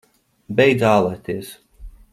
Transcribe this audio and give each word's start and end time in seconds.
Beidz 0.59 0.85
ālēties! 0.95 1.55